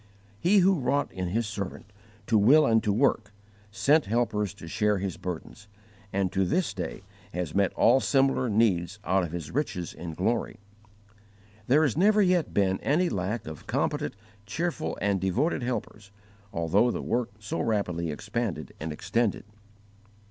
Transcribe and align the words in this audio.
He 0.39 0.57
who 0.65 0.79
wrought 0.79 1.11
in 1.11 1.27
His 1.27 1.45
servant 1.45 1.85
to 2.25 2.35
will 2.35 2.65
and 2.65 2.83
to 2.83 2.91
work, 2.91 3.31
sent 3.69 4.05
helpers 4.07 4.51
to 4.55 4.67
share 4.67 4.97
his 4.97 5.15
burdens, 5.15 5.67
and 6.11 6.31
to 6.31 6.43
this 6.43 6.73
day 6.73 7.03
has 7.35 7.53
met 7.53 7.71
all 7.73 7.99
similar 7.99 8.49
needs 8.49 8.97
out 9.05 9.21
of 9.23 9.31
His 9.31 9.51
riches 9.51 9.93
in 9.93 10.15
glory. 10.15 10.57
There 11.67 11.83
has 11.83 11.95
never 11.95 12.19
yet 12.23 12.51
been 12.51 12.79
any 12.79 13.09
lack 13.09 13.45
of 13.45 13.67
competent, 13.67 14.15
cheerful, 14.47 14.97
and 14.99 15.21
devoted 15.21 15.61
helpers, 15.61 16.09
although 16.51 16.89
the 16.89 17.03
work 17.03 17.29
so 17.39 17.61
rapidly 17.61 18.09
expanded 18.09 18.73
and 18.79 18.91
extended. 18.91 19.45